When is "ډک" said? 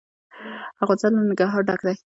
1.67-1.81